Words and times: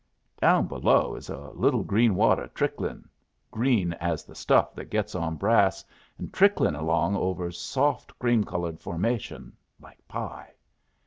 "Down 0.41 0.65
below 0.65 1.13
is 1.13 1.29
a 1.29 1.51
little 1.51 1.83
green 1.83 2.15
water 2.15 2.47
tricklin', 2.55 3.07
green 3.51 3.93
as 3.93 4.23
the 4.25 4.33
stuff 4.33 4.73
that 4.73 4.89
gets 4.89 5.13
on 5.13 5.35
brass, 5.35 5.85
and 6.17 6.33
tricklin' 6.33 6.73
along 6.73 7.15
over 7.15 7.51
soft 7.51 8.17
cream 8.17 8.43
colored 8.43 8.79
formation, 8.79 9.55
like 9.79 9.99
pie. 10.07 10.55